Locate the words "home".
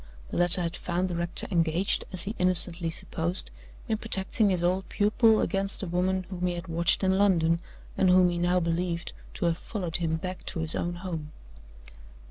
10.95-11.31